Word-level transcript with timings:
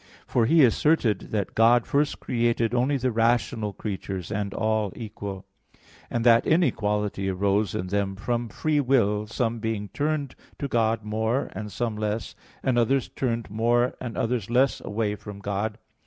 For 0.25 0.47
he 0.47 0.65
asserted 0.65 1.29
that 1.29 1.53
God 1.53 1.85
first 1.85 2.19
created 2.19 2.73
only 2.73 2.97
the 2.97 3.11
rational 3.11 3.71
creatures 3.71 4.31
and 4.31 4.51
all 4.51 4.91
equal; 4.95 5.45
and 6.09 6.25
that 6.25 6.47
inequality 6.47 7.29
arose 7.29 7.75
in 7.75 7.85
them 7.85 8.15
from 8.15 8.49
free 8.49 8.79
will, 8.79 9.27
some 9.27 9.59
being 9.59 9.89
turned 9.89 10.33
to 10.57 10.67
God 10.67 11.03
more 11.03 11.51
and 11.53 11.71
some 11.71 11.95
less, 11.95 12.33
and 12.63 12.79
others 12.79 13.09
turned 13.09 13.51
more 13.51 13.93
and 14.01 14.17
others 14.17 14.49
less 14.49 14.81
away 14.83 15.13
from 15.13 15.37
God. 15.37 15.77